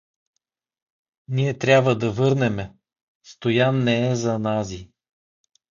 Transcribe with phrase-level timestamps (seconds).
[1.27, 2.73] Ние тряба да върнеме…
[3.23, 4.89] Стоян не е за нази.